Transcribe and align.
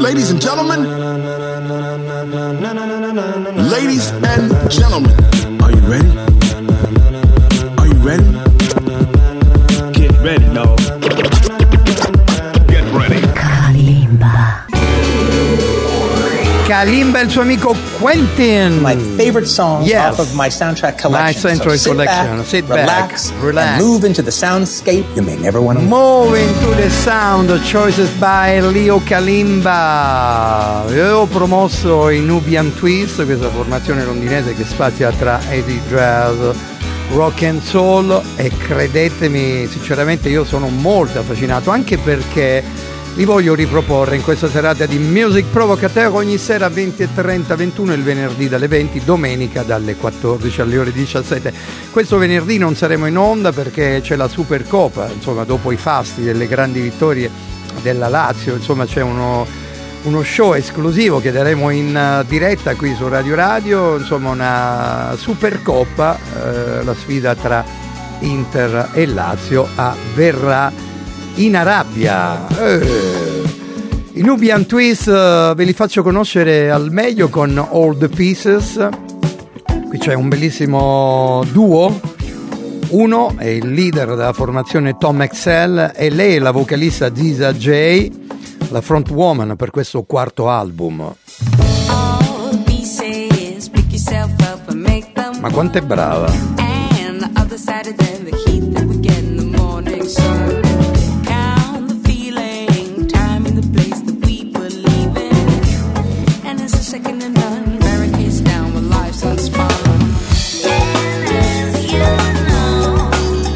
Ladies 0.00 0.30
and 0.30 0.38
gentlemen, 0.38 0.84
ladies 3.70 4.10
and 4.10 4.70
gentlemen, 4.70 5.12
are 5.62 5.70
you 5.70 5.80
ready? 5.88 6.08
Are 7.78 7.86
you 7.86 7.94
ready? 8.04 8.53
Kalimba 16.84 17.20
e 17.20 17.22
il 17.24 17.30
suo 17.30 17.40
amico 17.40 17.74
Quentin. 17.98 18.78
my 18.82 18.94
favorite 19.16 19.46
songs 19.46 19.86
Yes. 19.88 20.12
off 20.12 20.18
of 20.18 20.32
my 20.34 20.50
soundtrack 20.50 20.96
My 20.96 21.32
collection. 21.32 21.40
soundtrack 21.56 21.70
so 21.70 21.76
sit 21.78 21.90
collection. 21.92 22.36
Back, 22.36 22.46
Sit 22.46 22.66
back, 22.66 22.78
relax, 22.78 23.32
relax. 23.40 23.68
and 23.70 23.80
move 23.86 24.04
into 24.06 24.22
the 24.22 24.30
soundscape 24.30 25.04
you 25.14 25.22
may 25.22 25.34
never 25.36 25.60
want 25.62 25.78
to 25.78 25.84
Move 25.86 26.36
into 26.38 26.74
the 26.74 26.90
sound, 26.90 27.48
choices 27.64 28.10
by 28.18 28.60
Leo 28.60 29.00
Kalimba. 29.02 30.84
Io 30.90 31.20
ho 31.20 31.26
promosso 31.26 32.10
i 32.10 32.20
Nubian 32.20 32.70
Twist, 32.74 33.24
questa 33.24 33.48
formazione 33.48 34.04
londinese 34.04 34.52
che 34.54 34.64
spazia 34.64 35.10
tra 35.12 35.40
easy 35.48 35.80
jazz, 35.88 36.36
rock 37.14 37.44
and 37.44 37.62
soul 37.62 38.20
e 38.36 38.50
credetemi, 38.58 39.66
sinceramente 39.70 40.28
io 40.28 40.44
sono 40.44 40.68
molto 40.68 41.18
affascinato 41.18 41.70
anche 41.70 41.96
perché 41.96 42.62
li 43.16 43.24
voglio 43.24 43.54
riproporre 43.54 44.16
in 44.16 44.24
questa 44.24 44.48
serata 44.48 44.86
di 44.86 44.98
Music 44.98 45.46
Provocateur 45.50 46.12
ogni 46.14 46.36
sera 46.36 46.66
20.30, 46.66 47.54
21 47.54 47.92
il 47.92 48.02
venerdì 48.02 48.48
dalle 48.48 48.66
20, 48.66 49.04
domenica 49.04 49.62
dalle 49.62 49.94
14 49.94 50.60
alle 50.60 50.78
ore 50.78 50.92
17. 50.92 51.52
Questo 51.92 52.18
venerdì 52.18 52.58
non 52.58 52.74
saremo 52.74 53.06
in 53.06 53.16
onda 53.16 53.52
perché 53.52 54.00
c'è 54.02 54.16
la 54.16 54.26
Supercoppa, 54.26 55.08
insomma 55.12 55.44
dopo 55.44 55.70
i 55.70 55.76
fasti 55.76 56.22
delle 56.22 56.48
grandi 56.48 56.80
vittorie 56.80 57.30
della 57.82 58.08
Lazio, 58.08 58.56
insomma 58.56 58.84
c'è 58.84 59.02
uno, 59.02 59.46
uno 60.02 60.22
show 60.24 60.54
esclusivo 60.54 61.20
che 61.20 61.30
daremo 61.30 61.70
in 61.70 61.96
eh, 61.96 62.24
diretta 62.26 62.74
qui 62.74 62.96
su 62.96 63.06
Radio 63.06 63.36
Radio, 63.36 63.96
insomma 63.96 64.30
una 64.30 65.14
Supercoppa, 65.16 66.18
eh, 66.18 66.82
la 66.82 66.94
sfida 66.94 67.36
tra 67.36 67.64
Inter 68.20 68.90
e 68.92 69.06
Lazio 69.06 69.68
avverrà 69.76 70.93
in 71.36 71.56
Arabia. 71.56 72.46
Eh. 72.58 73.42
I 74.12 74.22
Nubian 74.22 74.66
Twist 74.66 75.08
eh, 75.08 75.52
ve 75.56 75.64
li 75.64 75.72
faccio 75.72 76.02
conoscere 76.02 76.70
al 76.70 76.92
meglio 76.92 77.28
con 77.28 77.58
All 77.58 77.98
the 77.98 78.08
Pieces. 78.08 78.88
Qui 79.88 79.98
c'è 79.98 80.14
un 80.14 80.28
bellissimo 80.28 81.42
duo. 81.50 82.00
Uno 82.90 83.34
è 83.36 83.46
il 83.46 83.72
leader 83.72 84.10
della 84.10 84.32
formazione 84.32 84.96
Tom 84.96 85.22
Excel 85.22 85.92
e 85.96 86.10
lei 86.10 86.36
è 86.36 86.38
la 86.38 86.52
vocalista 86.52 87.12
Ziza 87.12 87.52
J, 87.52 88.10
la 88.68 88.80
frontwoman 88.80 89.56
per 89.56 89.70
questo 89.70 90.02
quarto 90.04 90.48
album. 90.48 91.14
Ma 95.40 95.50
quanto 95.50 95.78
è 95.78 95.82
brava! 95.82 96.64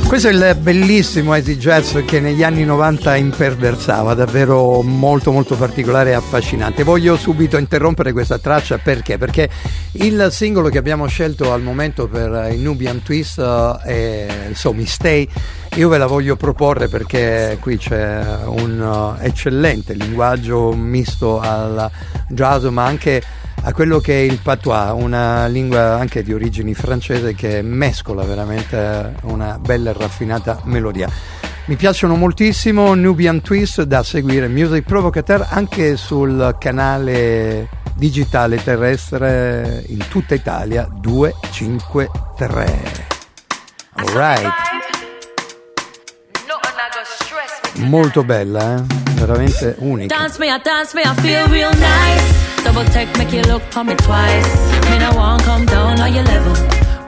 Questo 0.09 0.29
è 0.29 0.49
il 0.49 0.57
bellissimo 0.59 1.35
easy 1.35 1.59
jazz 1.59 1.97
che 2.05 2.19
negli 2.19 2.43
anni 2.43 2.65
90 2.65 3.15
imperversava, 3.15 4.15
davvero 4.15 4.83
molto 4.83 5.31
molto 5.31 5.55
particolare 5.55 6.11
e 6.11 6.15
affascinante. 6.15 6.83
Voglio 6.83 7.17
subito 7.17 7.57
interrompere 7.57 8.13
questa 8.13 8.39
traccia 8.39 8.79
perché? 8.79 9.17
Perché 9.17 9.49
il 9.93 10.29
singolo 10.33 10.71
che 10.71 10.79
abbiamo 10.79 11.07
scelto 11.07 11.53
al 11.53 11.63
momento 11.63 12.09
per 12.09 12.49
il 12.53 12.59
Nubian 12.59 13.03
Twist 13.03 13.39
eh, 13.39 14.27
è 14.27 14.51
So 14.55 14.73
Mi 14.73 14.87
Stay. 14.87 15.29
Io 15.75 15.89
ve 15.89 15.99
la 15.99 16.07
voglio 16.07 16.35
proporre 16.35 16.89
perché 16.89 17.59
qui 17.61 17.77
c'è 17.77 18.39
un 18.47 19.17
eh, 19.21 19.27
eccellente 19.27 19.93
linguaggio 19.93 20.73
misto 20.73 21.39
al 21.39 21.89
jazz 22.29 22.65
ma 22.65 22.87
anche 22.87 23.23
a 23.63 23.73
quello 23.73 23.99
che 23.99 24.15
è 24.15 24.21
il 24.23 24.39
patois, 24.43 24.93
una 24.95 25.47
lingua 25.47 25.99
anche 25.99 26.23
di 26.23 26.33
origini 26.33 26.75
francese 26.75 27.35
che 27.35 27.61
mescola 27.63 28.23
veramente 28.25 29.15
una 29.23 29.59
bella 29.59 29.91
e 29.91 29.95
raffinata 29.95 30.61
melodia. 30.65 31.11
Mi 31.67 31.77
piacciono 31.77 32.17
moltissimo 32.17 32.95
Nubian 32.95 33.41
Twist 33.43 33.83
da 33.83 34.03
seguire 34.03 34.49
Music 34.49 34.85
Provocateur 34.85 35.47
anche 35.51 35.97
sul 35.97 36.57
canale 36.59 37.69
digitale 37.95 38.63
terrestre 38.63 39.85
in 39.89 40.03
tutta 40.09 40.35
Italia 40.35 40.89
253. 40.91 43.07
Alright. 43.97 44.53
Molto 47.81 48.25
bella, 48.25 48.77
eh? 48.77 49.08
Veramente 49.19 49.77
unica. 49.79 50.15
Dance 50.17 50.39
me, 50.39 50.51
I 50.51 50.59
dance 50.59 50.95
me, 50.95 51.03
I 51.05 51.15
feel 51.17 51.47
real 51.49 51.71
nice. 51.71 52.65
Double 52.65 52.85
take, 52.93 53.11
make 53.19 53.33
you 53.33 53.43
look 53.43 53.63
on 53.77 53.87
me 53.87 53.95
twice. 53.97 54.51
Me 54.91 54.99
no 54.99 55.13
want 55.17 55.43
come 55.43 55.67
down 55.67 56.01
on 56.01 56.13
your 56.13 56.25
level. 56.25 56.55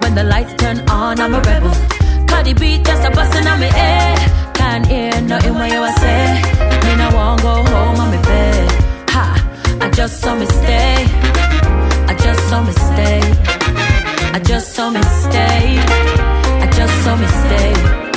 When 0.00 0.15
the 0.15 0.25
lights 0.25 0.54
turn 0.54 0.81
on, 0.88 1.21
I'm 1.21 1.34
a 1.34 1.41
rebel. 1.41 1.72
Cardi 2.26 2.54
beat 2.54 2.84
just 2.84 3.04
a 3.04 3.10
bustin' 3.10 3.47
on 3.47 3.60
me 3.60 3.66
head. 3.66 4.19
Can't 4.54 4.87
hear 4.87 5.21
nothing 5.22 5.54
what 5.54 5.71
you 5.71 5.82
say. 5.98 6.43
Me 6.84 6.97
no 6.97 7.09
want 7.15 7.43
go 7.43 7.54
home 7.72 7.97
on 8.00 8.10
me 8.10 8.19
bed. 8.22 8.71
Ha, 9.10 9.78
I 9.81 9.91
just 9.91 10.21
saw 10.21 10.34
me 10.34 10.47
stay. 10.47 11.06
I 12.10 12.15
just 12.15 12.48
saw 12.48 12.62
me 12.62 12.72
stay. 12.72 13.21
I 14.32 14.41
just 14.42 14.75
saw 14.75 14.91
me 14.91 15.03
stay. 15.03 15.78
I 16.65 16.71
just 16.75 17.04
saw 17.04 17.16
me 17.16 17.27
stay. 17.27 18.09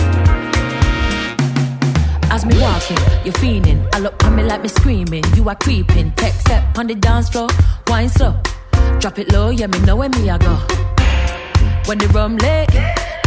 As 2.33 2.47
me 2.47 2.59
walking, 2.59 2.97
you're 3.23 3.35
fiending. 3.35 3.87
I 3.93 3.99
look 3.99 4.23
at 4.23 4.33
me 4.33 4.41
like 4.41 4.63
me 4.63 4.67
screaming. 4.67 5.23
You 5.35 5.47
are 5.49 5.55
creeping. 5.55 6.13
Tech 6.13 6.33
step 6.33 6.77
on 6.79 6.87
the 6.87 6.95
dance 6.95 7.29
floor. 7.29 7.47
Wine 7.85 8.09
slow. 8.09 8.35
Drop 8.99 9.19
it 9.19 9.31
low, 9.31 9.51
yeah, 9.51 9.67
me 9.67 9.77
know 9.81 9.95
where 9.95 10.09
me 10.09 10.31
I 10.31 10.39
go. 10.39 10.55
When 11.85 11.99
the 11.99 12.07
rum 12.07 12.37
lit, 12.37 12.73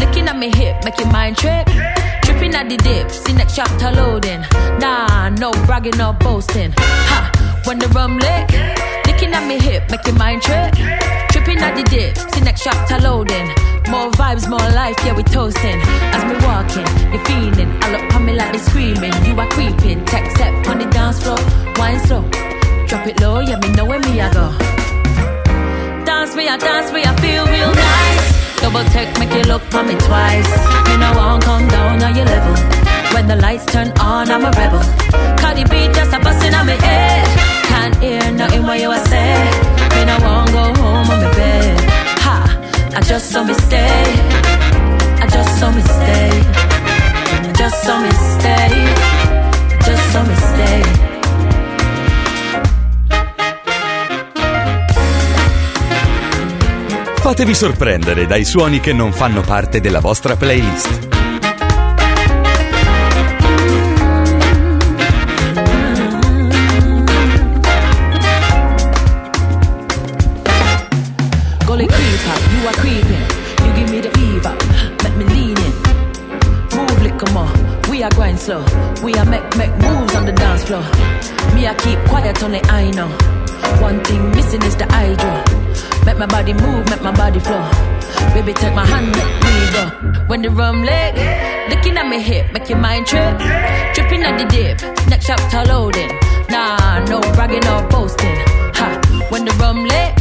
licking 0.00 0.26
at 0.26 0.36
me 0.36 0.50
hip, 0.50 0.84
make 0.84 0.98
your 0.98 1.06
mind 1.12 1.36
trip. 1.36 1.68
Tripping 2.24 2.56
at 2.56 2.68
the 2.68 2.76
dip, 2.78 3.08
see 3.12 3.32
next 3.32 3.54
chapter 3.54 3.92
loading. 3.92 4.40
Nah, 4.80 5.28
no 5.28 5.52
bragging 5.66 6.00
or 6.00 6.12
boasting. 6.14 6.72
Ha! 6.76 7.62
When 7.64 7.78
the 7.78 7.86
rum 7.90 8.18
lit, 8.18 8.50
licking 9.06 9.32
at 9.32 9.46
me 9.46 9.60
hip, 9.60 9.88
make 9.88 10.04
your 10.04 10.16
mind 10.16 10.42
trip. 10.42 10.74
Tripping 11.30 11.58
at 11.58 11.76
the 11.76 11.84
dip, 11.84 12.18
see 12.34 12.40
next 12.40 12.64
chapter 12.64 12.98
loading. 12.98 13.46
More 13.88 14.10
vibes, 14.18 14.50
more 14.50 14.68
life, 14.74 14.96
yeah, 15.04 15.14
we 15.14 15.22
toasting. 15.22 15.80
As 16.10 16.24
me 16.24 16.34
walking, 16.44 16.88
you're 17.12 17.24
feeling. 17.24 17.55
I 18.36 18.52
look 18.52 18.52
like 18.52 18.52
me 18.52 18.58
screaming. 18.58 19.24
You 19.24 19.38
are 19.40 19.48
creeping. 19.48 20.04
Tech 20.04 20.30
step 20.36 20.66
on 20.68 20.78
the 20.78 20.86
dance 20.86 21.22
floor, 21.22 21.38
wine 21.76 22.00
slow. 22.00 22.22
Drop 22.86 23.06
it 23.06 23.20
low, 23.20 23.40
yeah, 23.40 23.58
me 23.58 23.70
know 23.72 23.84
where 23.84 24.00
me 24.00 24.20
I 24.20 24.32
go. 24.32 24.52
Dance 26.04 26.36
me, 26.36 26.48
I 26.48 26.56
dance 26.56 26.92
me, 26.92 27.02
I 27.04 27.14
feel 27.16 27.46
real 27.46 27.72
nice. 27.72 28.60
Double 28.60 28.84
take, 28.92 29.10
make 29.18 29.32
you 29.32 29.44
look 29.44 29.62
on 29.74 29.86
me 29.88 29.94
twice. 29.94 30.50
Me 30.86 30.96
no 30.96 31.12
want 31.16 31.44
come 31.44 31.66
down 31.68 32.02
on 32.02 32.14
your 32.14 32.26
level. 32.26 32.54
When 33.14 33.26
the 33.26 33.36
lights 33.36 33.64
turn 33.66 33.88
on, 33.98 34.30
I'm 34.30 34.44
a 34.44 34.50
rebel. 34.50 34.82
Cardi 35.38 35.64
B 35.64 35.88
just 35.94 36.12
a 36.12 36.18
bustin' 36.20 36.54
on 36.54 36.66
me 36.66 36.76
head. 36.76 37.26
Can't 37.66 37.96
hear 38.02 38.30
nothing 38.32 38.62
what 38.62 38.80
you 38.80 38.90
a 38.90 38.98
say. 39.06 39.32
Me 39.94 40.04
no 40.04 40.16
want 40.20 40.52
go 40.52 40.64
home 40.82 41.08
on 41.10 41.18
me 41.24 41.30
bed. 41.36 41.80
Ha, 42.20 42.36
I 42.96 43.00
just 43.00 43.30
saw 43.30 43.44
me 43.44 43.54
stay. 43.54 44.04
I 45.22 45.26
just 45.26 45.58
saw 45.58 45.70
me 45.72 45.82
stay. 45.82 46.65
Just 47.56 47.86
me 47.86 48.10
stay. 48.10 48.84
Just 49.82 50.18
me 50.26 50.34
stay. 50.36 50.82
Fatevi 57.16 57.54
sorprendere 57.54 58.26
dai 58.26 58.44
suoni 58.44 58.78
che 58.80 58.92
non 58.92 59.12
fanno 59.12 59.40
parte 59.40 59.80
della 59.80 60.00
vostra 60.00 60.36
playlist. 60.36 61.08
Gully 71.64 71.86
creeper, 71.86 72.38
you 72.52 72.66
are 72.66 72.76
creeping. 72.76 73.24
You 73.64 73.72
give 73.72 73.90
me 73.90 74.00
the 74.00 74.10
fever, 74.10 74.54
make 75.02 75.16
me 75.16 75.24
little 77.16 77.34
more, 77.34 77.90
we 77.90 78.02
are 78.02 78.10
going 78.10 78.36
slow. 78.36 78.64
We 79.02 79.14
are 79.14 79.24
make 79.24 79.56
make 79.56 79.72
moves 79.78 80.14
on 80.14 80.26
the 80.26 80.32
dance 80.32 80.64
floor. 80.64 80.82
Me 81.54 81.66
I 81.66 81.74
keep 81.78 81.98
quiet 82.10 82.42
on 82.42 82.52
the 82.52 82.60
I 82.70 82.90
know. 82.90 83.08
One 83.80 84.02
thing 84.04 84.30
missing 84.30 84.62
is 84.62 84.76
the 84.76 84.86
eye 84.92 85.14
draw. 85.14 85.40
Make 86.04 86.18
my 86.18 86.26
body 86.26 86.52
move, 86.52 86.88
make 86.90 87.02
my 87.02 87.12
body 87.12 87.40
flow. 87.40 87.64
Baby, 88.34 88.52
take 88.52 88.74
my 88.74 88.84
hand, 88.84 89.16
let 89.16 89.28
me 89.44 89.54
go. 89.72 90.24
When 90.26 90.42
the 90.42 90.50
rum 90.50 90.84
leg, 90.84 91.14
looking 91.70 91.96
at 91.96 92.06
me 92.08 92.20
hip, 92.20 92.52
make 92.52 92.68
your 92.68 92.78
mind 92.78 93.06
trip. 93.06 93.38
Tripping 93.94 94.22
at 94.22 94.38
the 94.38 94.44
dip, 94.44 94.82
next 95.08 95.26
chapter 95.26 95.64
loading. 95.64 96.12
Nah, 96.50 97.04
no 97.06 97.20
bragging 97.34 97.66
or 97.66 97.82
boasting. 97.88 98.36
Ha, 98.78 99.26
when 99.30 99.44
the 99.44 99.52
rum 99.52 99.84
lit, 99.84 100.14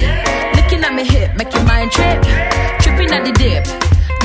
looking 0.56 0.83
at 0.83 0.94
me 0.94 1.03
hip, 1.03 1.36
make 1.36 1.53
your 1.53 1.63
mind 1.65 1.91
trip. 1.91 2.21
Tripping 2.80 3.12
at 3.12 3.25
the 3.25 3.33
dip, 3.33 3.63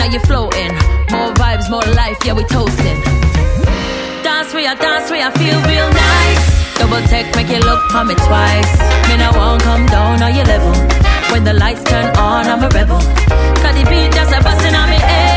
now 0.00 0.08
you're 0.08 0.24
floating. 0.24 0.72
More 1.12 1.32
vibes, 1.36 1.68
more 1.68 1.84
life, 1.94 2.16
yeah, 2.24 2.32
we 2.32 2.44
toasting. 2.44 2.98
Dance 4.24 4.52
I 4.54 4.74
dance 4.74 5.10
I 5.10 5.30
feel 5.40 5.58
real 5.68 5.88
nice. 6.08 6.44
Double 6.78 7.02
tech, 7.12 7.26
make 7.36 7.50
you 7.52 7.60
look 7.60 7.82
for 7.92 8.04
me 8.04 8.14
twice. 8.14 8.72
Me 9.08 9.14
I 9.20 9.30
won't 9.36 9.62
come 9.62 9.84
down 9.86 10.22
on 10.22 10.34
your 10.34 10.46
level. 10.46 10.74
When 11.32 11.44
the 11.44 11.52
lights 11.52 11.84
turn 11.84 12.06
on, 12.16 12.46
I'm 12.46 12.64
a 12.64 12.68
rebel. 12.68 13.00
Cause 13.62 13.74
the 13.76 13.84
beat 13.90 14.10
just 14.12 14.32
a 14.32 14.42
busting 14.42 14.74
on 14.74 14.88
me, 14.88 14.96
eh. 14.96 15.29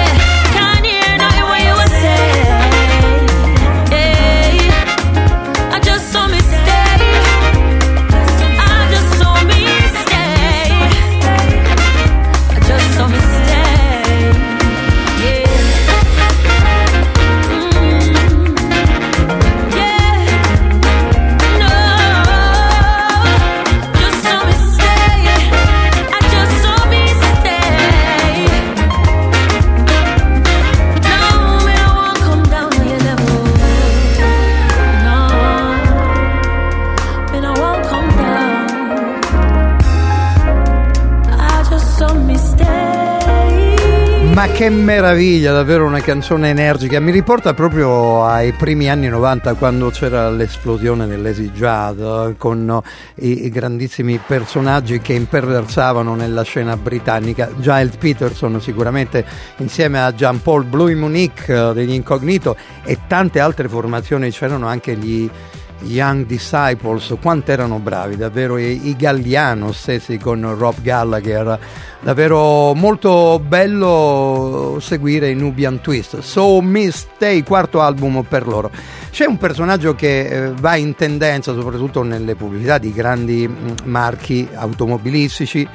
Meraviglia, 45.03 45.51
davvero 45.51 45.85
una 45.85 45.99
canzone 45.99 46.49
energica. 46.49 46.97
Mi 47.01 47.11
riporta 47.11 47.53
proprio 47.53 48.23
ai 48.23 48.53
primi 48.53 48.89
anni 48.89 49.09
90 49.09 49.55
quando 49.55 49.89
c'era 49.89 50.29
l'esplosione 50.29 51.07
dell'easy 51.07 51.51
jazz 51.51 51.99
eh, 51.99 52.35
con 52.37 52.81
i, 53.15 53.45
i 53.45 53.49
grandissimi 53.49 54.17
personaggi 54.25 54.99
che 54.99 55.11
imperversavano 55.11 56.15
nella 56.15 56.43
scena 56.43 56.77
britannica. 56.77 57.49
Giles 57.57 57.97
Peterson 57.97 58.61
sicuramente 58.61 59.25
insieme 59.57 60.01
a 60.01 60.13
Jean 60.13 60.41
Paul 60.41 60.63
Blue 60.63 60.95
Monique 60.95 61.53
eh, 61.53 61.73
degli 61.73 61.91
Incognito 61.91 62.55
e 62.85 62.99
tante 63.05 63.41
altre 63.41 63.67
formazioni, 63.67 64.31
c'erano 64.31 64.67
anche 64.67 64.95
gli 64.95 65.29
Young 65.81 66.25
Disciples, 66.25 67.13
quanto 67.21 67.51
erano 67.51 67.79
bravi, 67.79 68.15
davvero 68.15 68.57
i, 68.57 68.87
i 68.87 68.95
Galliano 68.95 69.71
stessi 69.71 70.17
con 70.17 70.55
Rob 70.57 70.75
Gallagher, 70.81 71.59
davvero 72.03 72.73
molto 72.73 73.39
bello 73.39 74.77
seguire 74.81 75.29
i 75.29 75.35
Nubian 75.35 75.79
Twist. 75.79 76.19
So 76.19 76.61
Miss 76.61 77.07
Stay, 77.15 77.43
quarto 77.43 77.81
album 77.81 78.23
per 78.27 78.45
loro. 78.45 78.69
C'è 79.09 79.25
un 79.25 79.37
personaggio 79.37 79.95
che 79.95 80.27
eh, 80.27 80.51
va 80.51 80.75
in 80.75 80.95
tendenza 80.95 81.53
soprattutto 81.53 82.03
nelle 82.03 82.35
pubblicità 82.35 82.77
di 82.77 82.91
grandi 82.91 83.47
mh, 83.47 83.75
marchi 83.85 84.47
automobilistici 84.53 85.67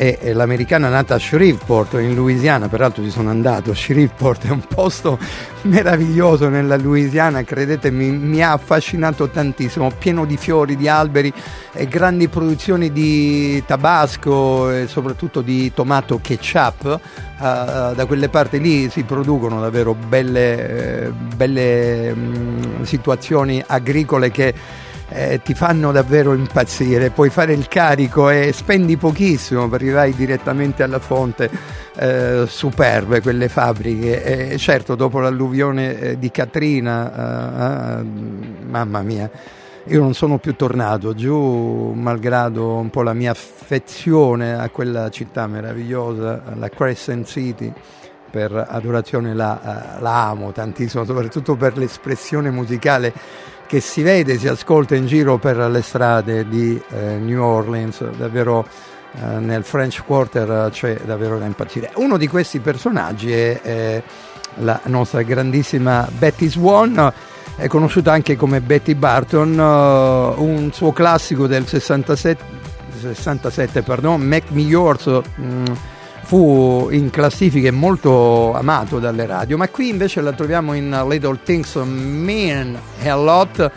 è, 0.00 0.32
l'americana 0.32 0.88
nata 0.88 1.16
a 1.16 1.18
Shreveport 1.18 1.92
in 2.00 2.14
Louisiana, 2.14 2.68
peraltro 2.68 3.02
ci 3.02 3.10
sono 3.10 3.28
andato, 3.28 3.74
Shreveport 3.76 4.46
è 4.46 4.50
un 4.50 4.62
posto 4.66 5.18
meraviglioso 5.62 6.48
nella 6.48 6.78
Louisiana, 6.78 7.44
credetemi, 7.44 8.10
mi 8.10 8.42
ha 8.42 8.52
affascinato 8.52 9.28
tantissimo, 9.28 9.90
pieno 9.98 10.24
di 10.24 10.38
fiori, 10.38 10.76
di 10.76 10.88
alberi 10.88 11.30
e 11.72 11.86
grandi 11.86 12.28
produzioni 12.28 12.90
di 12.92 13.62
tabasco 13.66 14.70
e 14.70 14.86
soprattutto 14.86 15.42
di 15.42 15.70
tomato 15.74 16.18
ketchup. 16.22 17.00
Uh, 17.40 17.94
da 17.94 18.04
quelle 18.06 18.28
parti 18.28 18.60
lì 18.60 18.90
si 18.90 19.02
producono 19.02 19.60
davvero 19.60 19.94
belle, 19.94 21.06
eh, 21.06 21.10
belle 21.10 22.14
mh, 22.14 22.82
situazioni 22.84 23.62
agricole 23.66 24.30
che 24.30 24.54
eh, 25.12 25.40
ti 25.42 25.54
fanno 25.54 25.92
davvero 25.92 26.34
impazzire. 26.34 27.10
Puoi 27.10 27.30
fare 27.30 27.52
il 27.52 27.68
carico 27.68 28.30
e 28.30 28.52
spendi 28.52 28.96
pochissimo 28.96 29.68
perché 29.68 29.90
vai 29.90 30.14
direttamente 30.14 30.82
alla 30.82 30.98
fonte. 30.98 31.50
Eh, 31.96 32.44
superbe 32.46 33.20
quelle 33.20 33.48
fabbriche. 33.48 34.52
E 34.52 34.58
certo, 34.58 34.94
dopo 34.94 35.18
l'alluvione 35.20 35.98
eh, 35.98 36.18
di 36.18 36.30
Katrina, 36.30 37.98
eh, 37.98 38.02
mamma 38.02 39.02
mia. 39.02 39.30
Io 39.84 40.00
non 40.00 40.14
sono 40.14 40.38
più 40.38 40.54
tornato 40.54 41.14
giù, 41.14 41.92
malgrado 41.96 42.74
un 42.74 42.90
po' 42.90 43.02
la 43.02 43.14
mia 43.14 43.32
affezione 43.32 44.52
a 44.54 44.68
quella 44.68 45.08
città 45.08 45.46
meravigliosa, 45.46 46.42
la 46.54 46.68
Crescent 46.68 47.26
City 47.26 47.72
per 48.30 48.52
adorazione 48.68 49.34
la, 49.34 49.96
la 49.98 50.28
amo 50.28 50.52
tantissimo, 50.52 51.04
soprattutto 51.04 51.56
per 51.56 51.76
l'espressione 51.76 52.50
musicale 52.50 53.12
che 53.70 53.78
si 53.78 54.02
vede, 54.02 54.36
si 54.36 54.48
ascolta 54.48 54.96
in 54.96 55.06
giro 55.06 55.38
per 55.38 55.56
le 55.56 55.80
strade 55.80 56.48
di 56.48 56.82
eh, 56.90 57.18
New 57.18 57.40
Orleans, 57.40 58.02
davvero 58.16 58.66
eh, 59.12 59.38
nel 59.38 59.62
French 59.62 60.02
Quarter 60.04 60.70
c'è 60.72 60.98
davvero 61.04 61.38
da 61.38 61.44
impazzire. 61.44 61.92
Uno 61.94 62.16
di 62.16 62.26
questi 62.26 62.58
personaggi 62.58 63.30
è, 63.30 63.60
è 63.60 64.02
la 64.54 64.80
nostra 64.86 65.22
grandissima 65.22 66.08
Betty 66.10 66.48
Swan, 66.48 67.12
è 67.54 67.68
conosciuta 67.68 68.10
anche 68.10 68.34
come 68.34 68.60
Betty 68.60 68.96
Barton, 68.96 69.56
uh, 69.56 70.42
un 70.42 70.70
suo 70.72 70.90
classico 70.90 71.46
del 71.46 71.64
67, 71.64 72.42
67 72.98 73.82
pardon, 73.82 74.20
Make 74.20 74.46
Me 74.48 74.62
Yours. 74.62 75.20
Mm, 75.40 75.64
fu 76.22 76.88
in 76.90 77.10
classifiche 77.10 77.70
molto 77.70 78.54
amato 78.54 78.98
dalle 78.98 79.26
radio, 79.26 79.56
ma 79.56 79.68
qui 79.68 79.88
invece 79.88 80.20
la 80.20 80.32
troviamo 80.32 80.74
in 80.74 81.04
Little 81.08 81.38
Things 81.42 81.74
Mean 81.76 82.78
a 83.04 83.16
Lot, 83.16 83.70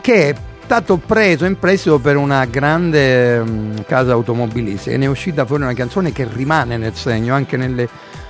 che 0.00 0.28
è 0.30 0.34
stato 0.64 0.98
preso 0.98 1.46
in 1.46 1.58
prestito 1.58 1.98
per 1.98 2.16
una 2.16 2.44
grande 2.44 3.38
um, 3.38 3.84
casa 3.86 4.12
automobilistica 4.12 4.94
e 4.94 4.98
ne 4.98 5.06
è 5.06 5.08
uscita 5.08 5.46
fuori 5.46 5.62
una 5.62 5.72
canzone 5.72 6.12
che 6.12 6.28
rimane 6.30 6.76
nel 6.76 6.94
segno 6.94 7.34
anche 7.34 7.56
nelle 7.56 7.88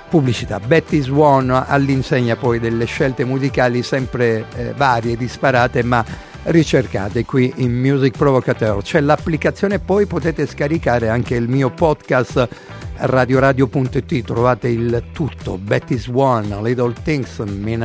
pubblicità. 0.09 0.59
Betty 0.59 1.01
Swan 1.01 1.49
all'insegna 1.51 2.35
poi 2.35 2.59
delle 2.59 2.85
scelte 2.85 3.25
musicali 3.25 3.83
sempre 3.83 4.45
eh, 4.55 4.73
varie, 4.75 5.17
disparate, 5.17 5.83
ma 5.83 6.03
ricercate 6.43 7.25
qui 7.25 7.51
in 7.57 7.71
Music 7.71 8.17
Provocateur. 8.17 8.81
C'è 8.81 9.01
l'applicazione, 9.01 9.79
poi 9.79 10.05
potete 10.05 10.45
scaricare 10.45 11.09
anche 11.09 11.35
il 11.35 11.47
mio 11.47 11.69
podcast 11.69 12.47
radioradio.it, 12.95 14.23
trovate 14.23 14.67
il 14.67 15.03
tutto, 15.13 15.57
Betty 15.57 15.97
Swan, 15.97 16.59
Little 16.61 16.93
Things, 17.03 17.39
Mean 17.39 17.81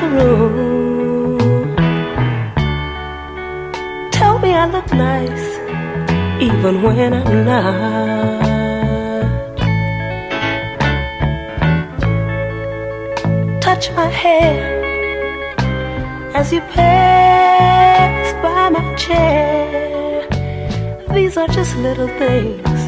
the 0.00 0.08
room. 0.16 1.74
Tell 4.10 4.38
me 4.38 4.52
I 4.52 4.66
look 4.66 4.92
nice 4.92 5.46
even 6.42 6.82
when 6.82 7.14
I'm 7.14 7.44
not. 7.46 8.56
touch 13.60 13.90
my 13.92 14.06
hair 14.06 14.56
as 16.34 16.52
you 16.52 16.60
pass 16.60 18.32
by 18.42 18.68
my 18.68 18.94
chair. 18.94 20.26
These 21.12 21.36
are 21.36 21.48
just 21.48 21.76
little 21.76 22.08
things, 22.22 22.80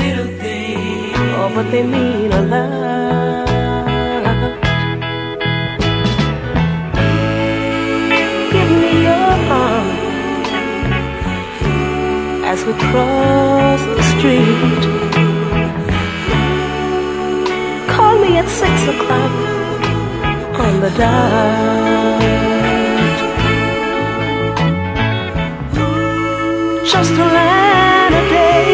little 0.00 0.30
things, 0.44 1.16
oh, 1.36 1.50
but 1.54 1.70
they 1.70 1.82
mean 1.82 2.32
a 2.32 2.42
lot. 2.42 2.81
As 12.52 12.64
we 12.66 12.72
cross 12.90 13.82
the 13.96 14.04
street. 14.14 14.82
Call 17.88 18.14
me 18.18 18.30
at 18.36 18.48
six 18.48 18.74
o'clock 18.92 19.34
on 20.64 20.80
the 20.80 20.90
dot. 20.98 22.22
just 26.92 27.12
a 27.12 27.26
rainy 27.36 28.22
day 28.36 28.66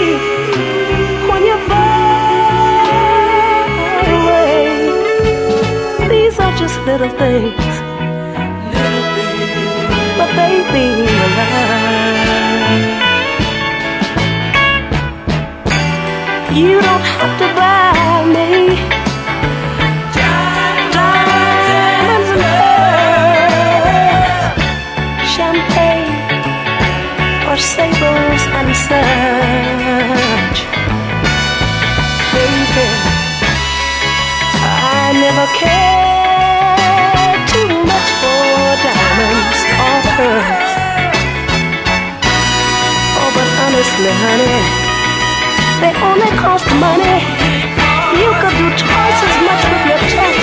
when 1.29 1.41
you're 1.49 1.65
far 1.69 2.89
away. 4.17 4.59
These 6.13 6.37
are 6.41 6.55
just 6.63 6.77
little 6.81 7.13
things, 7.23 7.65
but 10.39 10.47
they 10.47 10.55
mean 10.73 11.09
a 11.09 11.29
lot. 11.39 11.99
You 16.55 16.81
don't 16.81 17.07
have 17.17 17.35
to 17.43 17.47
buy 17.59 18.25
me 18.37 18.51
diamonds 20.19 20.97
and 22.15 22.27
pearls, 22.43 23.49
champagne 25.35 26.15
or 27.49 27.57
sables 27.75 28.43
and 28.59 28.71
such. 28.87 30.59
Baby, 32.35 32.89
I 34.63 35.13
never 35.23 35.47
cared 35.59 35.78
honestly, 43.99 44.15
honey, 44.23 44.63
they 45.81 45.93
only 46.03 46.31
cost 46.39 46.67
money. 46.79 47.19
You 48.19 48.31
could 48.41 48.57
do 48.57 48.69
twice 48.77 49.23
as 49.23 49.37
much 49.47 49.63
with 49.71 49.87
your 49.91 49.99
touch. 50.15 50.39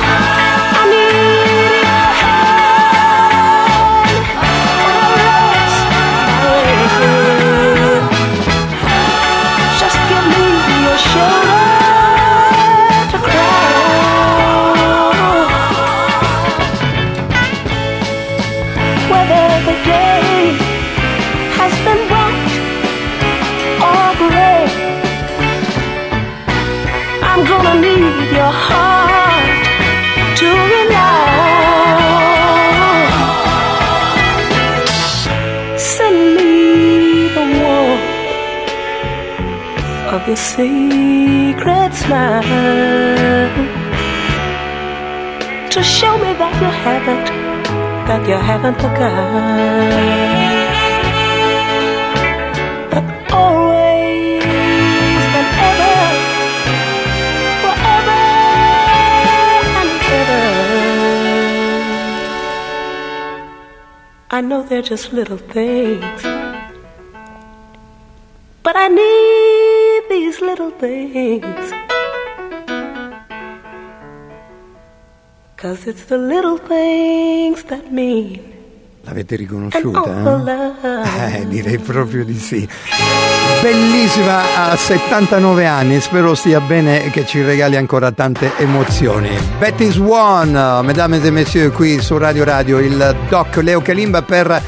I 0.00 0.82
need 0.90 1.12
your 1.14 2.12
hand 2.20 2.48
just 9.78 9.98
give 10.08 10.26
me 10.32 10.44
your 10.84 10.98
shoulder 10.98 11.47
haven't, 46.86 47.26
that 48.08 48.22
you 48.28 48.38
haven't 48.50 48.78
forgotten. 48.84 49.88
But 52.92 53.04
always 53.32 54.42
and 55.38 55.50
ever, 55.68 55.96
forever 57.62 58.22
and 59.80 59.92
ever. 60.20 60.44
I 64.30 64.40
know 64.40 64.60
they're 64.62 64.88
just 64.92 65.12
little 65.12 65.42
things. 65.56 66.22
But 68.62 68.76
I 68.76 68.88
need 68.88 70.02
these 70.10 70.40
little 70.40 70.70
things. 70.70 71.72
Cause 75.60 75.90
it's 75.90 76.04
the 76.04 76.16
little 76.16 76.56
things 76.56 77.64
that 77.64 77.90
mean 77.90 78.38
L'avete 79.02 79.34
riconosciuta? 79.34 80.76
Eh? 80.84 81.36
Eh, 81.40 81.48
direi 81.48 81.78
proprio 81.78 82.24
di 82.24 82.38
sì. 82.38 82.68
Bellissima 83.60 84.70
a 84.70 84.76
79 84.76 85.66
anni, 85.66 86.00
spero 86.00 86.36
stia 86.36 86.60
bene 86.60 87.04
e 87.04 87.10
che 87.10 87.26
ci 87.26 87.42
regali 87.42 87.76
ancora 87.76 88.12
tante 88.12 88.52
emozioni. 88.56 89.30
Betty 89.58 89.90
Swan, 89.90 90.52
mesdames 90.84 91.24
et 91.24 91.32
messieurs, 91.32 91.74
qui 91.74 92.00
su 92.00 92.16
Radio 92.18 92.44
Radio, 92.44 92.78
il 92.78 93.16
doc 93.28 93.56
Leo 93.56 93.80
Kalimba 93.80 94.22
per 94.22 94.62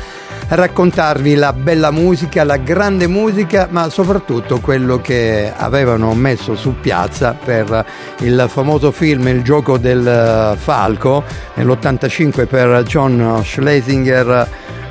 raccontarvi 0.51 1.37
la 1.37 1.53
bella 1.53 1.93
musica, 1.93 2.43
la 2.43 2.57
grande 2.57 3.07
musica, 3.07 3.69
ma 3.71 3.89
soprattutto 3.89 4.59
quello 4.59 5.01
che 5.01 5.53
avevano 5.57 6.13
messo 6.15 6.57
su 6.57 6.75
piazza 6.81 7.37
per 7.43 7.85
il 8.19 8.47
famoso 8.49 8.91
film 8.91 9.29
Il 9.29 9.43
gioco 9.43 9.79
del 9.79 10.57
falco 10.59 11.23
nell'85 11.55 12.47
per 12.47 12.83
John 12.83 13.43
Schlesinger 13.45 14.49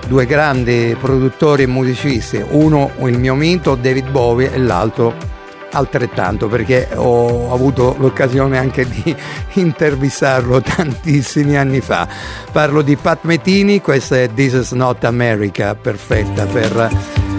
due 0.08 0.26
grandi 0.26 0.96
produttori 1.00 1.64
e 1.64 1.68
musicisti, 1.68 2.44
uno 2.50 2.92
il 3.04 3.20
mio 3.20 3.36
mito 3.36 3.76
David 3.76 4.10
Bowie 4.10 4.52
e 4.52 4.58
l'altro 4.58 5.39
altrettanto 5.72 6.48
perché 6.48 6.90
ho 6.96 7.54
avuto 7.54 7.96
l'occasione 8.00 8.58
anche 8.58 8.88
di 8.88 9.16
intervistarlo 9.54 10.62
tantissimi 10.62 11.58
anni 11.58 11.82
fa. 11.82 12.08
Parlo 12.52 12.82
di 12.82 12.96
Pat 12.96 13.20
Metini, 13.24 13.82
questa 13.82 14.18
è 14.18 14.30
This 14.34 14.54
is 14.54 14.72
Not 14.72 15.04
America, 15.04 15.76
perfetta 15.76 16.46
per 16.46 17.38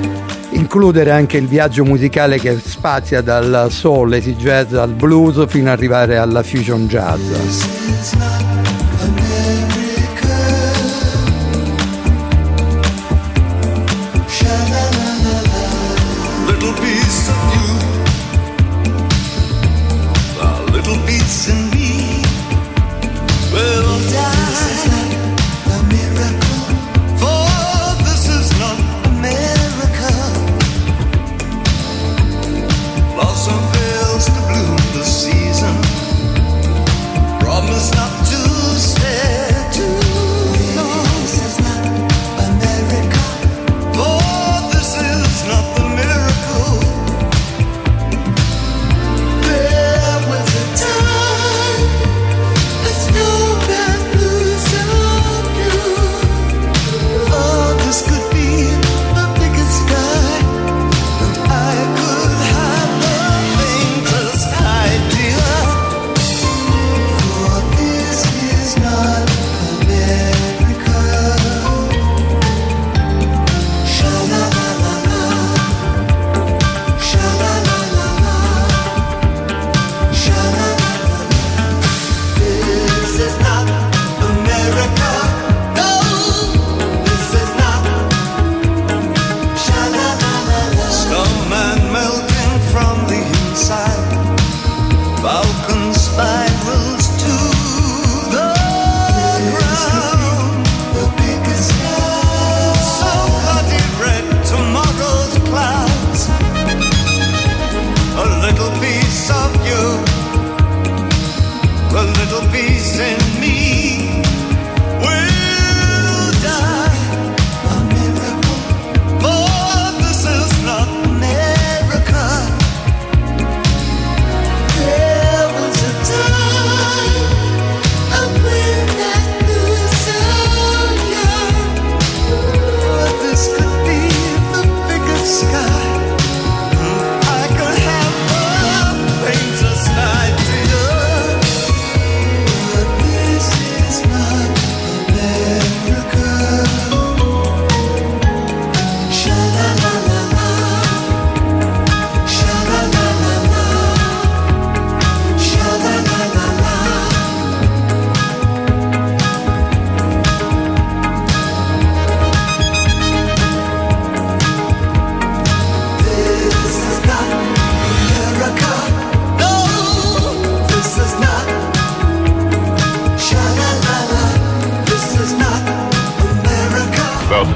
includere 0.53 1.11
anche 1.11 1.37
il 1.37 1.47
viaggio 1.47 1.85
musicale 1.85 2.39
che 2.39 2.59
spazia 2.59 3.21
dal 3.21 3.69
soul, 3.71 4.17
jazz 4.17 4.73
al 4.75 4.93
blues 4.93 5.45
fino 5.49 5.71
ad 5.71 5.79
arrivare 5.79 6.17
alla 6.17 6.43
fusion 6.43 6.87
jazz. 6.87 8.40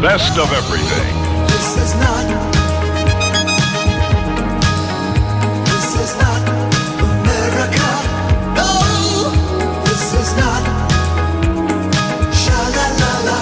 Best 0.04 0.36
of 0.36 0.52
everything. 0.52 1.14
This 1.46 1.76
is 1.82 1.94
not. 1.94 2.26
This 5.64 5.94
is 6.04 6.12
not 6.20 6.42
America. 7.10 7.88
No, 8.58 8.68
this 9.84 10.12
is 10.20 10.30
not. 10.36 10.64
Sha-la-la-la. 12.42 13.38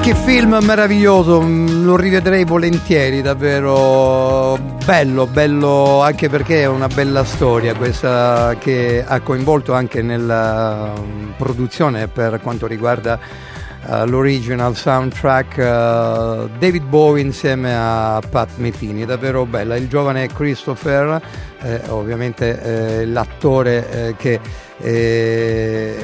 Che 0.00 0.14
film 0.14 0.58
meraviglioso, 0.62 1.40
mm, 1.40 1.82
lo 1.84 1.96
rivedrei 1.96 2.44
volentieri, 2.44 3.20
davvero 3.20 4.78
bello, 4.90 5.28
bello 5.28 6.00
anche 6.02 6.28
perché 6.28 6.62
è 6.62 6.66
una 6.66 6.88
bella 6.88 7.22
storia 7.22 7.76
questa 7.76 8.56
che 8.58 9.04
ha 9.06 9.20
coinvolto 9.20 9.72
anche 9.72 10.02
nella 10.02 10.92
mm, 10.98 11.30
produzione 11.36 12.08
per 12.08 12.40
quanto 12.42 12.66
riguarda 12.66 13.16
eh, 13.88 14.04
l'original 14.06 14.74
soundtrack 14.74 15.58
eh, 15.58 16.48
David 16.58 16.82
Bowie 16.82 17.22
insieme 17.22 17.72
a 17.72 18.20
Pat 18.28 18.56
Metini, 18.56 19.04
davvero 19.04 19.46
bella. 19.46 19.76
Il 19.76 19.86
giovane 19.86 20.26
Christopher, 20.26 21.22
eh, 21.62 21.82
ovviamente 21.86 22.60
eh, 22.60 23.06
l'attore 23.06 23.90
eh, 24.08 24.16
che 24.16 24.40
eh, 24.80 25.94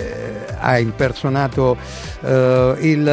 ha 0.60 0.78
impersonato 0.78 1.76
il 2.78 3.04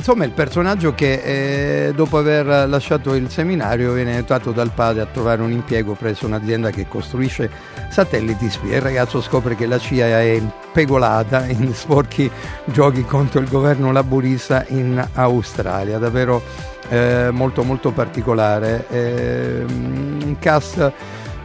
eh, 0.00 0.02
insomma 0.02 0.24
il 0.24 0.30
personaggio 0.32 0.94
che 0.94 1.88
eh, 1.88 1.92
dopo 1.94 2.18
aver 2.18 2.68
lasciato 2.68 3.14
il 3.14 3.30
seminario 3.30 3.92
viene 3.92 4.14
aiutato 4.14 4.50
dal 4.50 4.70
padre 4.74 5.02
a 5.02 5.06
trovare 5.06 5.42
un 5.42 5.52
impiego 5.52 5.92
presso 5.94 6.26
un'azienda 6.26 6.70
che 6.70 6.88
costruisce 6.88 7.50
satelliti 7.90 8.48
spia. 8.50 8.76
Il 8.76 8.80
ragazzo 8.80 9.20
scopre 9.20 9.54
che 9.54 9.66
la 9.66 9.78
CIA 9.78 10.20
è 10.20 10.40
impegolata 10.40 11.46
in 11.48 11.72
sporchi 11.74 12.30
giochi 12.64 13.04
contro 13.04 13.40
il 13.40 13.48
governo 13.48 13.92
laburista 13.92 14.64
in 14.68 15.06
Australia, 15.14 15.98
davvero 15.98 16.42
eh, 16.88 17.28
molto 17.30 17.62
molto 17.62 17.92
particolare. 17.92 18.86
Eh, 18.90 19.64
un 19.66 20.36
cast 20.40 20.92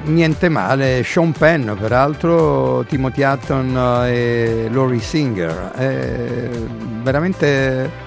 niente 0.06 0.50
male, 0.50 1.04
Sean 1.04 1.32
Penn 1.32 1.72
peraltro, 1.74 2.86
Timothy 2.88 3.24
Hutton 3.24 4.06
e 4.08 4.70
Laurie 4.72 5.00
Singer, 5.00 5.72
Eh, 5.76 6.50
veramente 7.02 8.05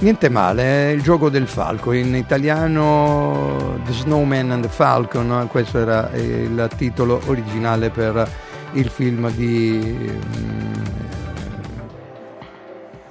niente 0.00 0.28
male, 0.28 0.62
è 0.62 0.90
il 0.92 1.02
gioco 1.02 1.28
del 1.28 1.46
falco, 1.46 1.92
in 1.92 2.14
italiano 2.14 3.80
The 3.84 3.92
Snowman 3.92 4.50
and 4.50 4.62
the 4.62 4.68
Falcon, 4.68 5.46
questo 5.50 5.78
era 5.78 6.10
il 6.14 6.68
titolo 6.76 7.20
originale 7.26 7.90
per 7.90 8.28
il 8.72 8.88
film 8.88 9.30
di 9.30 9.78
mm, 9.78 10.70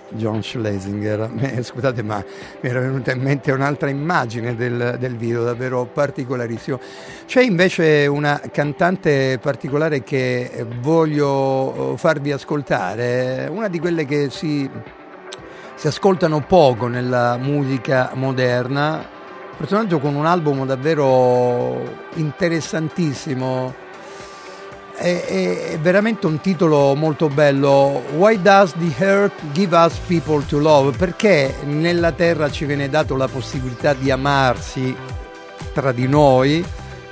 John 0.10 0.41
Schlesinger. 0.41 1.30
Eh, 1.39 1.63
Scusate, 1.63 2.04
ma 2.04 2.23
mi 2.62 2.69
era 2.69 2.80
venuta 2.80 3.12
in 3.12 3.21
mente 3.21 3.52
un'altra 3.52 3.89
immagine 3.89 4.56
del, 4.56 4.97
del 4.99 5.15
video, 5.15 5.43
davvero 5.43 5.86
particolarissimo. 5.86 6.80
C'è 7.25 7.41
invece 7.41 8.08
una 8.08 8.41
cantante 8.52 9.38
particolare 9.41 10.04
che 10.04 10.65
voglio 10.82 11.95
farvi 11.97 12.32
ascoltare, 12.32 13.47
una 13.52 13.67
di 13.67 13.80
quelle 13.80 14.06
che 14.06 14.30
si, 14.30 14.69
si 15.79 15.87
ascoltano 15.87 16.41
poco 16.41 16.87
nella 16.87 17.37
musica 17.37 18.11
moderna. 18.15 19.01
Personaggio 19.55 19.99
con 19.99 20.13
un 20.13 20.25
album 20.25 20.65
davvero 20.65 21.81
interessantissimo. 22.15 23.73
È, 24.93 25.23
è- 25.71 25.79
veramente 25.79 26.27
un 26.27 26.41
titolo 26.41 26.95
molto 26.95 27.29
bello. 27.29 28.03
Why 28.17 28.41
does 28.41 28.73
the 28.73 28.93
earth 28.97 29.41
give 29.53 29.73
us 29.73 29.95
people 30.05 30.45
to 30.47 30.59
love? 30.59 30.97
Perché 30.97 31.55
nella 31.63 32.11
terra 32.11 32.51
ci 32.51 32.65
viene 32.65 32.89
dato 32.89 33.15
la 33.15 33.29
possibilità 33.29 33.93
di 33.93 34.11
amarsi 34.11 34.93
tra 35.71 35.93
di 35.93 36.09
noi, 36.09 36.61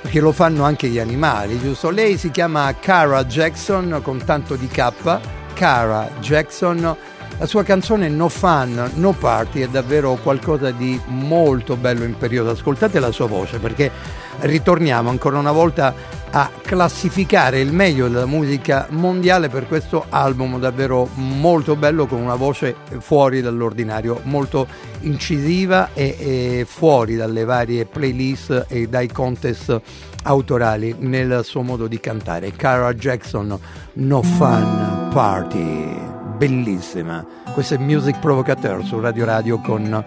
perché 0.02 0.20
lo 0.20 0.32
fanno 0.32 0.64
anche 0.64 0.88
gli 0.88 0.98
animali, 0.98 1.58
giusto? 1.58 1.88
Lei 1.88 2.18
si 2.18 2.30
chiama 2.30 2.74
Cara 2.78 3.24
Jackson 3.24 4.00
con 4.02 4.22
tanto 4.22 4.56
di 4.56 4.66
K, 4.66 5.20
Cara 5.54 6.10
Jackson. 6.20 6.96
La 7.38 7.46
sua 7.46 7.62
canzone 7.62 8.08
No 8.08 8.28
Fun, 8.28 8.90
No 8.94 9.12
Party 9.12 9.60
è 9.60 9.68
davvero 9.68 10.18
qualcosa 10.20 10.72
di 10.72 11.00
molto 11.06 11.76
bello 11.76 12.02
e 12.02 12.06
imperioso. 12.06 12.50
Ascoltate 12.50 12.98
la 12.98 13.12
sua 13.12 13.26
voce 13.28 13.60
perché 13.60 13.92
ritorniamo 14.40 15.08
ancora 15.08 15.38
una 15.38 15.52
volta 15.52 15.94
a 16.30 16.50
classificare 16.60 17.60
il 17.60 17.72
meglio 17.72 18.08
della 18.08 18.26
musica 18.26 18.88
mondiale 18.90 19.48
per 19.48 19.68
questo 19.68 20.06
album 20.08 20.58
davvero 20.58 21.08
molto 21.14 21.76
bello 21.76 22.06
con 22.06 22.20
una 22.20 22.34
voce 22.34 22.74
fuori 22.98 23.40
dall'ordinario, 23.40 24.20
molto 24.24 24.66
incisiva 25.00 25.90
e, 25.94 26.16
e 26.18 26.66
fuori 26.68 27.14
dalle 27.14 27.44
varie 27.44 27.86
playlist 27.86 28.66
e 28.68 28.88
dai 28.88 29.08
contest 29.12 29.80
autorali 30.24 30.96
nel 30.98 31.42
suo 31.44 31.62
modo 31.62 31.86
di 31.86 32.00
cantare. 32.00 32.50
Cara 32.50 32.92
Jackson, 32.94 33.56
No 33.92 34.22
Fun 34.22 35.08
Party, 35.12 36.17
bellissima. 36.38 37.24
Questo 37.52 37.74
è 37.74 37.78
Music 37.78 38.20
Provocateur 38.20 38.84
su 38.84 39.00
Radio 39.00 39.24
Radio 39.24 39.58
con 39.58 40.04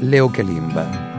Leo 0.00 0.28
Kalimba. 0.28 1.16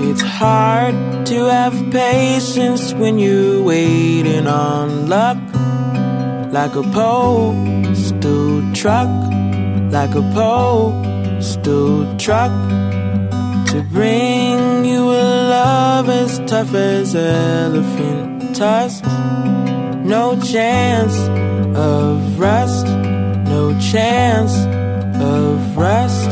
It's 0.00 0.22
hard 0.22 1.26
to 1.26 1.46
have 1.46 1.74
patience 1.90 2.94
when 2.94 3.18
you're 3.18 3.62
waiting 3.62 4.46
on 4.46 5.08
luck. 5.08 5.38
Like 6.52 6.76
a 6.76 6.82
postal 6.92 8.62
truck, 8.72 9.08
like 9.90 10.14
a 10.14 10.22
postal 10.34 12.06
truck. 12.18 12.52
To 13.72 13.80
bring 13.80 14.84
you 14.84 15.02
a 15.02 15.24
love 15.48 16.10
as 16.10 16.38
tough 16.40 16.74
as 16.74 17.14
elephant 17.16 18.54
tusks. 18.54 19.08
No 20.04 20.38
chance 20.38 21.16
of 21.74 22.38
rest, 22.38 22.86
no 23.48 23.72
chance 23.80 24.52
of 25.22 25.78
rest. 25.78 26.28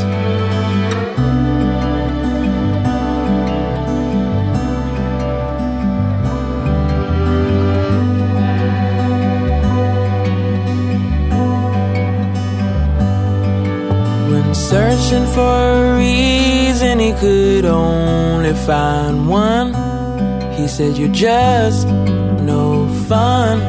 When 14.30 14.54
searching 14.54 15.24
for 15.32 15.99
could 17.20 17.66
only 17.66 18.54
find 18.54 19.28
one. 19.28 19.74
He 20.54 20.66
said, 20.66 20.96
You're 20.96 21.12
just 21.12 21.86
no 21.86 22.88
fun. 23.08 23.60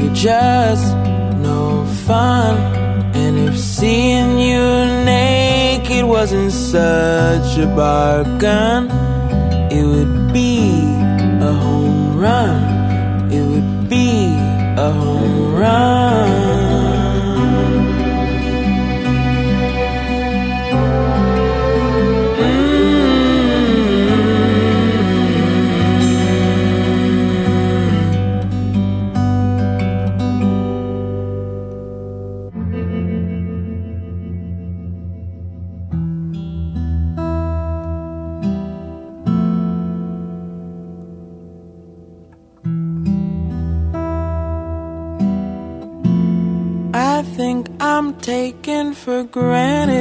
You're 0.00 0.14
just 0.14 0.94
no 1.42 1.84
fun. 2.06 2.56
And 3.16 3.36
if 3.48 3.58
seeing 3.58 4.38
you 4.38 4.60
naked 5.04 6.04
wasn't 6.04 6.52
such 6.52 7.58
a 7.58 7.66
bargain, 7.74 8.88
it 9.72 9.84
would 9.84 10.32
be 10.32 10.60
a 11.48 11.52
home 11.52 12.16
run. 12.16 13.32
It 13.32 13.44
would 13.44 13.88
be 13.88 14.26
a 14.78 14.90
home 14.92 15.56
run. 15.56 16.67
Taken 48.28 48.92
for 48.92 49.24
granted. 49.24 49.96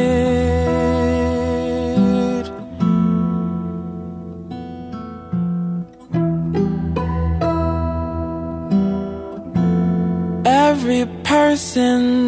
Every 10.45 11.05
person 11.23 12.26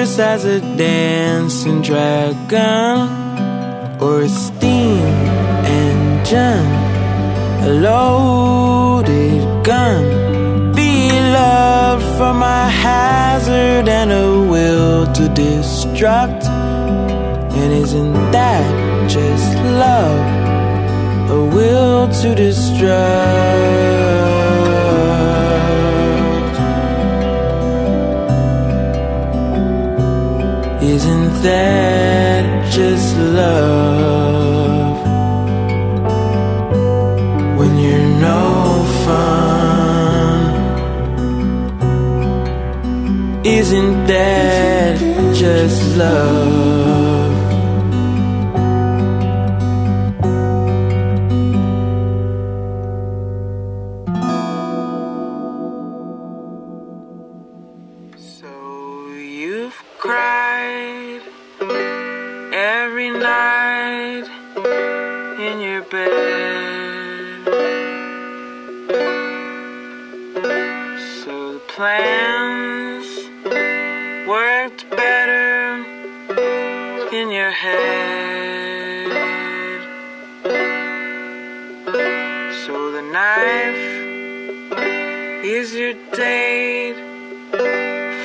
dangerous 0.00 0.18
as 0.18 0.44
a 0.46 0.60
dancing 0.78 1.82
dragon 1.82 3.08
or 4.00 4.22
a 4.22 4.28
steam 4.28 5.04
engine, 5.66 6.66
a 7.64 7.70
loaded 7.82 9.64
gun. 9.64 10.72
Be 10.74 11.10
loved 11.10 12.04
for 12.16 12.32
my 12.32 12.68
hazard 12.68 13.88
and 13.88 14.10
a 14.10 14.50
will 14.50 15.06
to 15.12 15.22
destruct. 15.34 16.44
And 17.60 17.72
isn't 17.72 18.14
that 18.32 19.10
just 19.10 19.54
love? 19.84 21.30
A 21.30 21.44
will 21.54 22.08
to 22.22 22.28
destruct. 22.34 23.99
That 31.42 32.70
just 32.70 33.16
love? 33.16 34.98
When 37.58 37.72
you're 37.78 38.08
no 38.28 38.84
fun, 39.06 40.40
isn't 43.44 44.06
that 44.06 44.98
just 45.34 45.96
love? 45.96 46.99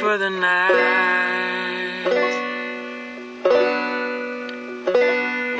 For 0.06 0.20
the 0.20 0.30
night. 0.30 0.72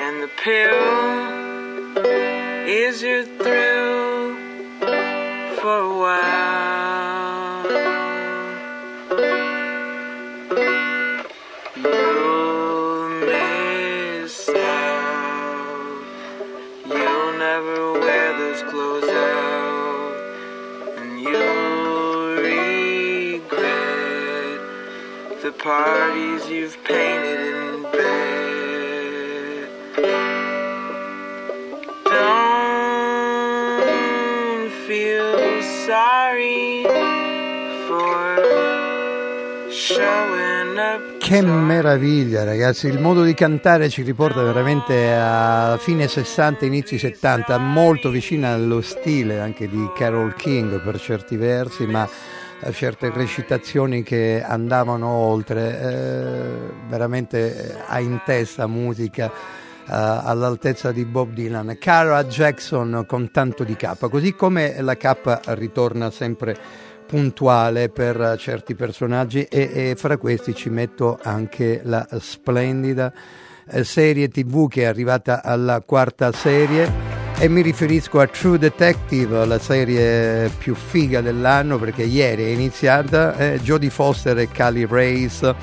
And 0.06 0.22
the 0.22 0.30
pill 0.44 0.86
is 2.68 3.02
your 3.02 3.24
thrill 3.40 3.95
parties 25.66 26.48
you've 26.48 26.78
painted 26.84 27.40
in 27.42 27.82
bed. 27.92 29.68
Don't 32.04 33.10
feel 34.86 35.64
sorry 35.88 36.86
for 37.88 38.38
showing. 39.72 40.54
Che 41.18 41.42
meraviglia 41.42 42.44
ragazzi, 42.44 42.86
il 42.86 43.00
modo 43.00 43.24
di 43.24 43.34
cantare 43.34 43.90
ci 43.90 44.04
riporta 44.04 44.44
veramente 44.44 45.16
a 45.16 45.78
fine 45.80 46.08
60, 46.08 46.66
inizi 46.66 47.00
70, 47.00 47.58
molto 47.58 48.12
vicina 48.12 48.54
allo 48.54 48.82
stile 48.82 49.40
anche 49.40 49.68
di 49.68 49.90
Carol 49.98 50.36
King 50.36 50.80
per 50.84 51.00
certi 51.00 51.38
versi, 51.38 51.88
ma 51.88 52.08
certe 52.72 53.12
recitazioni 53.12 54.04
che 54.04 54.44
andavano 54.46 55.08
oltre, 55.08 55.80
eh, 55.80 56.74
veramente 56.88 57.74
eh, 57.74 57.76
ha 57.88 58.00
in 58.00 58.22
testa 58.26 58.68
musica 58.68 59.28
eh, 59.28 59.32
all'altezza 59.88 60.92
di 60.92 61.06
Bob 61.06 61.34
Dylan. 61.34 61.78
Cara 61.80 62.24
Jackson 62.26 63.06
con 63.08 63.32
tanto 63.32 63.64
di 63.64 63.76
K, 63.76 64.10
così 64.10 64.34
come 64.34 64.82
la 64.82 64.96
K 64.96 65.40
ritorna 65.54 66.10
sempre 66.12 66.58
puntuale 67.06 67.90
per 67.90 68.36
certi 68.40 68.74
personaggi 68.74 69.44
e, 69.44 69.70
e 69.74 69.96
fra 69.96 70.18
questi 70.18 70.56
ci 70.56 70.70
metto 70.70 71.20
anche 71.22 71.82
la 71.84 72.08
splendida 72.20 73.14
eh, 73.68 73.84
serie 73.84 74.28
tv 74.28 74.68
che 74.68 74.82
è 74.82 74.86
arrivata 74.86 75.44
alla 75.44 75.82
quarta 75.82 76.32
serie 76.32 77.15
e 77.38 77.50
mi 77.50 77.62
riferisco 77.62 78.20
a 78.22 78.28
True 78.28 78.58
Detective, 78.58 79.46
la 79.46 79.60
serie 79.60 80.50
più 80.58 80.74
figa 80.74 81.22
dell'anno 81.22 81.78
perché 81.78 82.04
ieri 82.04 82.44
è 82.44 82.48
iniziata, 82.48 83.36
eh, 83.36 83.60
Jodie 83.62 83.90
Foster 83.90 84.38
e 84.38 84.48
Cali 84.48 84.88
Race, 84.90 85.56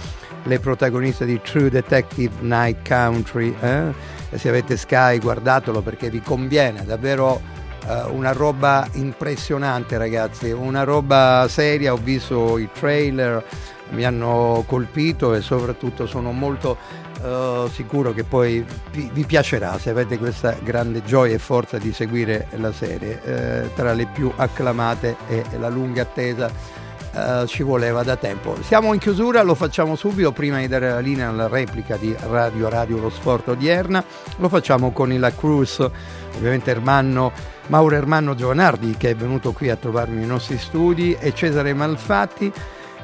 le 0.43 0.59
protagoniste 0.61 1.25
di 1.25 1.41
True 1.41 1.71
Detective 1.71 2.35
Night 2.41 2.87
Country. 2.87 3.55
eh. 3.61 3.93
Se 4.35 4.49
avete 4.49 4.77
Sky 4.77 5.19
guardatelo 5.19 5.81
perché 5.81 6.11
vi 6.11 6.21
conviene, 6.21 6.85
davvero 6.85 7.41
eh, 7.87 8.03
una 8.11 8.33
roba 8.33 8.87
impressionante 8.93 9.97
ragazzi, 9.97 10.51
una 10.51 10.85
roba 10.85 11.47
seria, 11.49 11.93
ho 11.93 11.99
visto 12.03 12.59
i 12.59 12.69
trailer, 12.73 13.45
mi 13.91 14.05
hanno 14.05 14.65
colpito 14.67 15.35
e 15.35 15.41
soprattutto 15.41 16.07
sono 16.07 16.33
molto 16.33 16.77
eh, 17.23 17.69
sicuro 17.71 18.13
che 18.13 18.25
poi 18.25 18.65
vi, 18.91 19.25
piacerà 19.25 19.79
se 19.79 19.91
avete 19.91 20.19
questa 20.19 20.57
grande 20.63 21.03
gioia 21.05 21.35
e 21.35 21.39
forza 21.39 21.79
di 21.79 21.93
seguire 21.93 22.49
la 22.57 22.73
serie, 22.73 23.21
eh, 23.25 23.75
tra 23.75 23.93
le 23.93 24.07
più 24.07 24.33
acclamate 24.35 25.17
e 25.29 25.45
la 25.59 25.69
lunga 25.69 26.03
attesa. 26.03 26.81
eh, 27.15 27.45
ci 27.47 27.63
voleva 27.63 28.03
da 28.03 28.17
tempo. 28.17 28.57
Siamo 28.63 28.93
in 28.95 28.99
chiusura, 28.99 29.43
lo 29.43 29.55
facciamo 29.55 29.97
subito 29.97 30.33
prima 30.33 30.59
di 30.59 30.69
dare 30.69 30.89
la 30.91 30.99
linea 31.01 31.29
alla 31.29 31.47
replica 31.47 31.97
di 31.97 32.15
Radio 32.29 32.69
Radio 32.69 32.99
Lo 32.99 33.11
Sport 33.11 33.49
odierna. 33.49 34.03
Lo 34.39 34.49
facciamo 34.49 34.93
con 34.93 35.13
il 35.13 35.33
Cruz, 35.37 35.79
ovviamente 36.37 36.71
Ermanno 36.71 37.33
Mauro 37.69 37.95
Ermanno 37.95 38.35
Giovanardi 38.35 38.97
che 38.97 39.11
è 39.11 39.15
venuto 39.15 39.53
qui 39.53 39.71
a 39.71 39.77
trovarmi 39.77 40.17
nei 40.17 40.27
nostri 40.27 40.59
studi 40.59 41.17
e 41.19 41.33
Cesare 41.33 41.73
Malfatti 41.75 42.53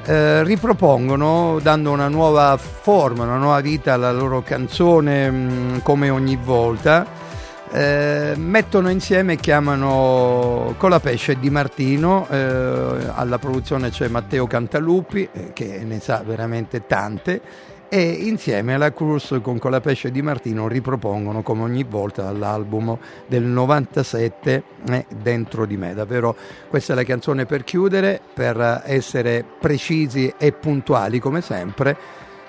eh, 0.05 0.43
ripropongono 0.43 1.59
dando 1.61 1.91
una 1.91 2.07
nuova 2.07 2.57
forma, 2.57 3.23
una 3.23 3.37
nuova 3.37 3.59
vita 3.61 3.93
alla 3.93 4.11
loro 4.11 4.41
canzone 4.41 5.29
mh, 5.29 5.81
come 5.83 6.09
ogni 6.09 6.37
volta. 6.41 7.27
Eh, 7.71 8.33
mettono 8.35 8.89
insieme 8.89 9.33
e 9.33 9.35
chiamano 9.35 10.73
Colapesce 10.77 11.37
Di 11.37 11.51
Martino, 11.51 12.27
eh, 12.27 13.11
alla 13.13 13.37
produzione 13.37 13.91
c'è 13.91 14.07
Matteo 14.07 14.47
Cantalupi 14.47 15.29
eh, 15.31 15.53
che 15.53 15.83
ne 15.85 15.99
sa 15.99 16.23
veramente 16.25 16.87
tante 16.87 17.41
e 17.89 18.01
insieme 18.01 18.75
alla 18.75 18.93
Cruz 18.93 19.39
con 19.41 19.57
Colapesce 19.57 20.11
di 20.11 20.21
Martino 20.21 20.67
ripropongono 20.67 21.41
come 21.41 21.63
ogni 21.63 21.83
volta 21.83 22.31
l'album 22.31 22.95
del 23.27 23.43
97 23.43 24.63
eh, 24.87 25.05
Dentro 25.09 25.65
di 25.65 25.75
me. 25.75 25.93
Davvero 25.93 26.35
questa 26.69 26.93
è 26.93 26.95
la 26.95 27.03
canzone 27.03 27.45
per 27.45 27.63
chiudere, 27.63 28.21
per 28.33 28.83
essere 28.85 29.43
precisi 29.59 30.31
e 30.37 30.51
puntuali 30.51 31.19
come 31.19 31.41
sempre. 31.41 31.97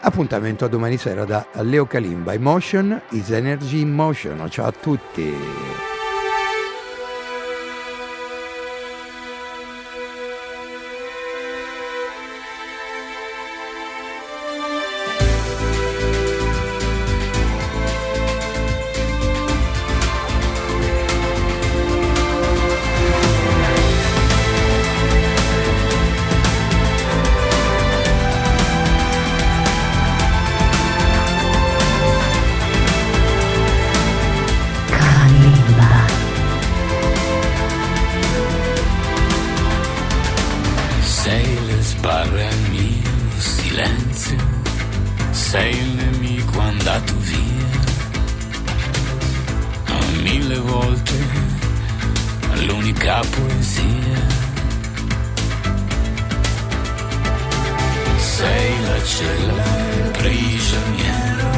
Appuntamento 0.02 0.64
a 0.64 0.68
domani 0.68 0.96
sera 0.96 1.24
da 1.24 1.46
Leo 1.62 1.86
Kalimba. 1.86 2.32
Emotion 2.32 3.00
is 3.10 3.30
energy 3.30 3.80
in 3.80 3.92
motion. 3.92 4.48
Ciao 4.48 4.66
a 4.66 4.72
tutti. 4.72 5.99
il 59.22 60.10
prigioniero 60.12 61.50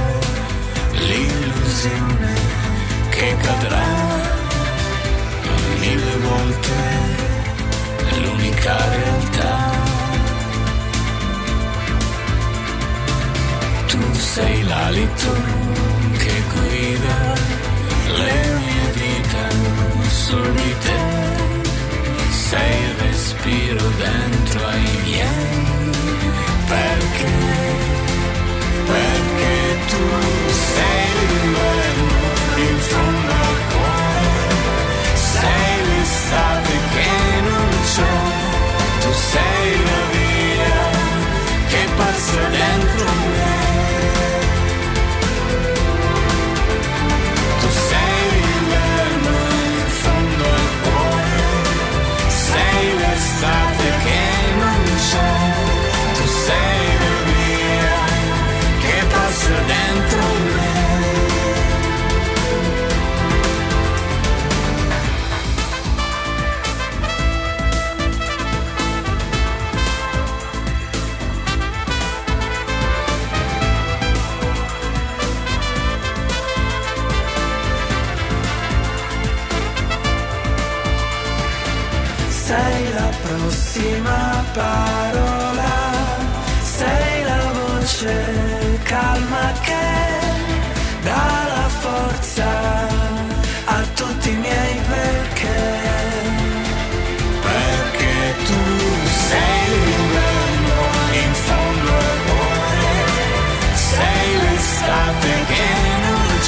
l'illusione 0.93 2.35
che 3.11 3.37
cadrà 3.41 4.23
mille 5.83 6.17
volte 6.29 6.73
l'unica 8.21 8.77
realtà. 8.97 9.71
Tu 13.87 14.15
sei 14.15 14.63
l'alito 14.65 15.33
che 16.23 16.43
guida 16.53 17.19
le 18.23 18.41
mie 18.59 18.87
vite 18.99 19.45
su 20.09 20.41
di 20.59 20.75
te. 20.85 21.01
Sei 22.49 22.83
il 22.85 22.95
respiro 23.07 23.89
dentro 23.99 24.67
ai 24.67 25.01
miei 25.05 25.72
perché? 26.73 27.27
Perché 28.87 29.79
tu 29.91 30.05
sei 30.73 31.09
l'inverno 31.29 32.17
in 32.69 32.79
fondo 32.79 33.33
al 33.33 33.59
cuore, 33.73 34.55
sei 35.15 35.87
l'estate 35.89 36.73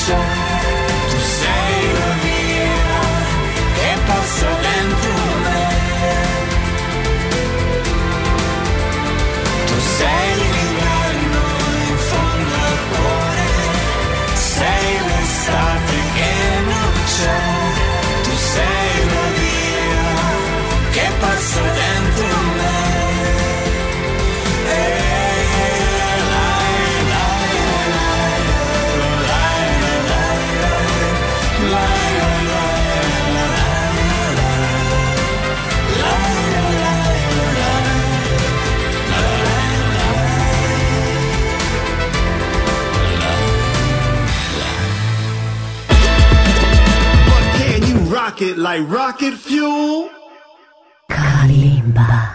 shine 0.06 0.43
like 48.52 48.82
rocket 48.88 49.34
fuel. 49.34 50.10
Kalimba. 51.10 52.33